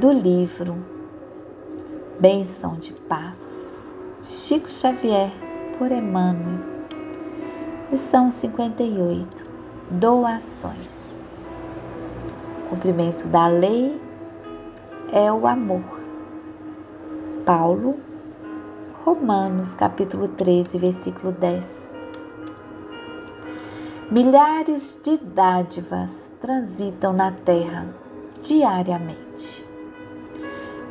do 0.00 0.10
livro 0.10 0.78
Bênção 2.18 2.74
de 2.76 2.90
Paz, 2.90 3.92
de 4.22 4.28
Chico 4.28 4.72
Xavier, 4.72 5.30
por 5.76 5.92
Emmanuel. 5.92 6.64
Lição 7.90 8.30
58. 8.30 9.26
Doações. 9.90 11.18
O 12.64 12.70
cumprimento 12.70 13.26
da 13.26 13.46
lei 13.46 14.00
é 15.12 15.30
o 15.30 15.46
amor. 15.46 16.00
Paulo, 17.44 18.00
Romanos, 19.04 19.74
capítulo 19.74 20.28
13, 20.28 20.78
versículo 20.78 21.30
10. 21.30 21.94
Milhares 24.10 24.98
de 25.04 25.18
dádivas 25.18 26.32
transitam 26.40 27.12
na 27.12 27.32
terra 27.32 27.86
diariamente. 28.40 29.68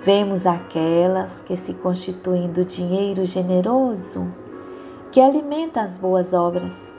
Vemos 0.02 0.46
aquelas 0.46 1.42
que 1.42 1.58
se 1.58 1.74
constituem 1.74 2.50
do 2.50 2.64
dinheiro 2.64 3.26
generoso 3.26 4.34
que 5.12 5.20
alimenta 5.20 5.82
as 5.82 5.98
boas 5.98 6.32
obras, 6.32 6.98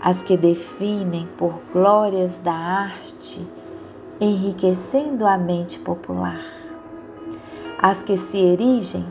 as 0.00 0.22
que 0.22 0.36
definem 0.36 1.26
por 1.36 1.60
glórias 1.72 2.38
da 2.38 2.54
arte, 2.54 3.44
enriquecendo 4.20 5.26
a 5.26 5.36
mente 5.36 5.80
popular, 5.80 6.40
as 7.82 8.04
que 8.04 8.16
se 8.16 8.38
erigem 8.38 9.04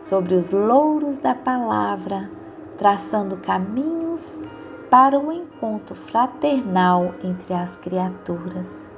sobre 0.00 0.34
os 0.34 0.50
louros 0.50 1.18
da 1.18 1.34
palavra, 1.34 2.30
traçando 2.78 3.36
caminhos 3.36 4.40
para 4.88 5.20
o 5.20 5.30
encontro 5.30 5.94
fraternal 5.94 7.12
entre 7.22 7.52
as 7.52 7.76
criaturas. 7.76 8.90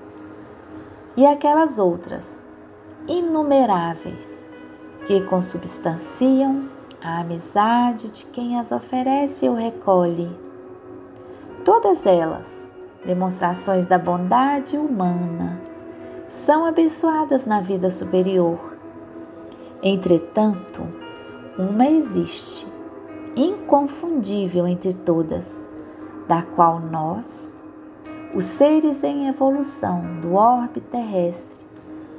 E 1.17 1.27
aquelas 1.27 1.81
outras 1.81 2.49
inumeráveis 3.09 4.45
que 5.07 5.21
consubstanciam 5.23 6.69
a 7.03 7.21
amizade 7.21 8.11
de 8.11 8.27
quem 8.27 8.59
as 8.59 8.71
oferece 8.71 9.49
ou 9.49 9.55
recolhe. 9.55 10.31
Todas 11.65 12.07
elas, 12.07 12.71
demonstrações 13.05 13.87
da 13.87 13.99
bondade 13.99 14.77
humana, 14.77 15.61
são 16.29 16.65
abençoadas 16.65 17.45
na 17.45 17.61
vida 17.61 17.91
superior. 17.91 18.59
Entretanto, 19.83 20.83
uma 21.59 21.87
existe, 21.87 22.67
inconfundível 23.35 24.67
entre 24.67 24.93
todas, 24.93 25.67
da 26.29 26.43
qual 26.43 26.79
nós, 26.79 27.57
os 28.35 28.45
seres 28.45 29.03
em 29.03 29.27
evolução 29.27 30.21
do 30.21 30.35
orbe 30.35 30.81
terrestre 30.81 31.60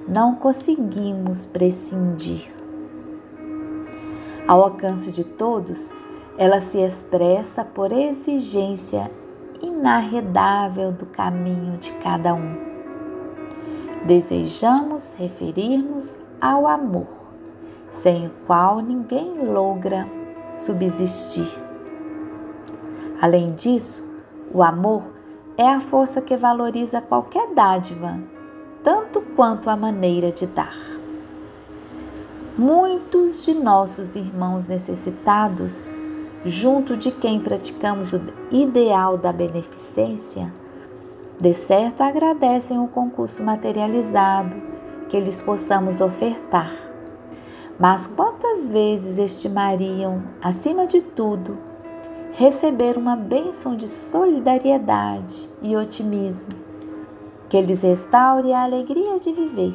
não 0.08 0.36
conseguimos 0.36 1.46
prescindir. 1.46 2.52
Ao 4.48 4.62
alcance 4.62 5.12
de 5.12 5.24
todos, 5.24 5.92
ela 6.38 6.60
se 6.60 6.80
expressa 6.80 7.64
por 7.64 7.92
exigência 7.92 9.12
inarredável 9.62 10.92
do 10.92 11.06
caminho 11.06 11.78
de 11.78 11.92
cada 12.00 12.34
um. 12.34 12.58
Desejamos 14.06 15.14
referir-nos 15.18 16.18
ao 16.42 16.66
amor, 16.66 17.08
sem 17.92 18.28
o 18.28 18.32
qual 18.48 18.80
ninguém 18.80 19.46
logra 19.46 20.08
subsistir. 20.54 21.48
Além 23.22 23.54
disso, 23.54 24.04
o 24.52 24.64
amor 24.64 25.04
é 25.56 25.68
a 25.68 25.80
força 25.80 26.20
que 26.20 26.36
valoriza 26.36 27.00
qualquer 27.00 27.54
dádiva, 27.54 28.20
tanto 28.84 29.22
quanto 29.36 29.70
a 29.70 29.76
maneira 29.76 30.32
de 30.32 30.46
dar. 30.46 30.78
Muitos 32.58 33.46
de 33.46 33.54
nossos 33.54 34.16
irmãos 34.16 34.66
necessitados, 34.66 35.94
junto 36.44 36.98
de 36.98 37.12
quem 37.12 37.40
praticamos 37.40 38.12
o 38.14 38.22
ideal 38.52 39.18
da 39.18 39.32
beneficência, 39.32 40.52
de 41.40 41.54
certo 41.54 42.02
agradecem 42.02 42.80
o 42.80 42.88
concurso 42.88 43.44
materializado 43.44 44.56
que 45.10 45.20
lhes 45.20 45.42
possamos 45.42 46.00
ofertar. 46.00 46.72
Mas 47.80 48.06
quantas 48.06 48.70
vezes 48.70 49.18
estimariam, 49.18 50.22
acima 50.42 50.86
de 50.86 51.02
tudo, 51.02 51.58
receber 52.34 52.98
uma 52.98 53.16
bênção 53.16 53.76
de 53.76 53.88
solidariedade 53.88 55.50
e 55.62 55.76
otimismo, 55.76 56.71
que 57.52 57.62
lhes 57.62 57.82
restaure 57.82 58.54
a 58.54 58.64
alegria 58.64 59.20
de 59.20 59.30
viver 59.34 59.74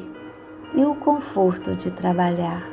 e 0.73 0.83
o 0.83 0.95
conforto 0.95 1.75
de 1.75 1.91
trabalhar. 1.91 2.67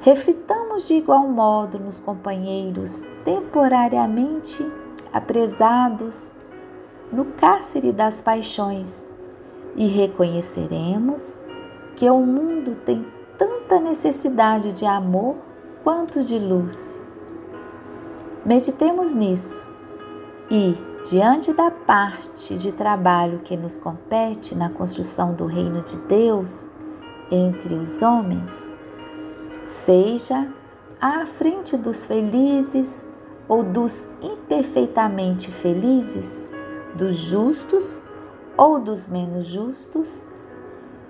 Reflitamos 0.00 0.88
de 0.88 0.94
igual 0.94 1.28
modo 1.28 1.78
nos 1.78 2.00
companheiros 2.00 3.00
temporariamente 3.24 4.68
apresados 5.12 6.28
no 7.12 7.26
cárcere 7.26 7.92
das 7.92 8.20
paixões 8.20 9.08
e 9.76 9.86
reconheceremos 9.86 11.40
que 11.94 12.10
o 12.10 12.18
mundo 12.18 12.74
tem 12.84 13.06
tanta 13.38 13.78
necessidade 13.78 14.72
de 14.72 14.84
amor 14.84 15.36
quanto 15.84 16.24
de 16.24 16.36
luz. 16.36 17.12
Meditemos 18.44 19.12
nisso 19.12 19.64
e, 20.50 20.76
diante 21.04 21.52
da 21.52 21.70
parte 21.70 22.56
de 22.56 22.72
trabalho 22.72 23.40
que 23.40 23.56
nos 23.56 23.76
compete 23.76 24.54
na 24.54 24.70
construção 24.70 25.34
do 25.34 25.44
reino 25.44 25.82
de 25.82 25.96
Deus 25.98 26.66
entre 27.30 27.74
os 27.74 28.00
homens, 28.00 28.70
seja 29.64 30.48
à 30.98 31.26
frente 31.26 31.76
dos 31.76 32.06
felizes 32.06 33.06
ou 33.46 33.62
dos 33.62 34.06
imperfeitamente 34.22 35.50
felizes, 35.50 36.48
dos 36.94 37.16
justos 37.16 38.02
ou 38.56 38.80
dos 38.80 39.06
menos 39.06 39.46
justos, 39.46 40.26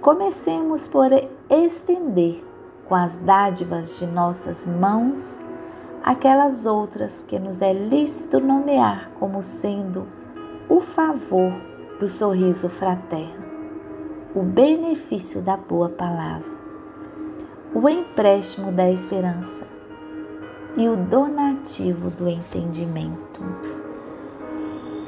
comecemos 0.00 0.88
por 0.88 1.10
estender 1.48 2.44
com 2.88 2.96
as 2.96 3.16
dádivas 3.16 3.98
de 3.98 4.06
nossas 4.06 4.66
mãos 4.66 5.38
aquelas 6.04 6.66
outras 6.66 7.22
que 7.22 7.38
nos 7.38 7.62
é 7.62 7.72
lícito 7.72 8.38
nomear 8.38 9.10
como 9.18 9.42
sendo 9.42 10.06
o 10.68 10.82
favor 10.82 11.54
do 11.98 12.10
sorriso 12.10 12.68
fraterno, 12.68 13.42
o 14.34 14.42
benefício 14.42 15.40
da 15.40 15.56
boa 15.56 15.88
palavra, 15.88 16.52
o 17.74 17.88
empréstimo 17.88 18.70
da 18.70 18.90
esperança 18.90 19.66
e 20.76 20.86
o 20.90 20.96
donativo 20.96 22.10
do 22.10 22.28
entendimento. 22.28 23.40